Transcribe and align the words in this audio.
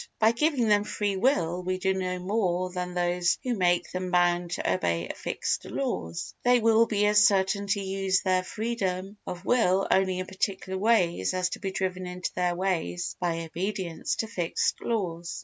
By 0.17 0.31
giving 0.31 0.67
them 0.67 0.83
free 0.83 1.15
will 1.15 1.61
we 1.61 1.77
do 1.77 1.93
no 1.93 2.17
more 2.17 2.71
than 2.71 2.95
those 2.95 3.37
who 3.43 3.53
make 3.55 3.91
them 3.91 4.09
bound 4.09 4.49
to 4.53 4.73
obey 4.73 5.07
fixed 5.15 5.65
laws. 5.65 6.33
They 6.41 6.59
will 6.59 6.87
be 6.87 7.05
as 7.05 7.23
certain 7.23 7.67
to 7.67 7.79
use 7.79 8.21
their 8.21 8.41
freedom 8.43 9.17
of 9.27 9.45
will 9.45 9.87
only 9.91 10.17
in 10.17 10.25
particular 10.25 10.79
ways 10.79 11.35
as 11.35 11.49
to 11.49 11.59
be 11.59 11.69
driven 11.69 12.07
into 12.07 12.31
those 12.35 12.57
ways 12.57 13.15
by 13.19 13.41
obedience 13.43 14.15
to 14.15 14.27
fixed 14.27 14.81
laws. 14.81 15.39